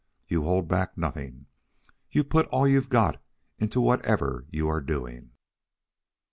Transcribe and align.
You 0.27 0.41
hold 0.45 0.67
back 0.67 0.97
nothing; 0.97 1.45
you 2.09 2.23
put 2.23 2.47
all 2.47 2.67
you've 2.67 2.89
got 2.89 3.21
into 3.59 3.79
whatever 3.79 4.47
you 4.49 4.67
are 4.67 4.81
doing." 4.81 5.29